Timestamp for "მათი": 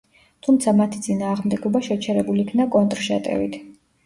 0.79-1.01